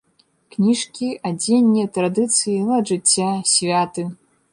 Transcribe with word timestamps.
Кніжкі, 0.53 1.09
адзенне, 1.29 1.83
традыцыі, 1.97 2.55
лад 2.71 2.83
жыцця, 2.93 3.29
святы. 3.53 4.07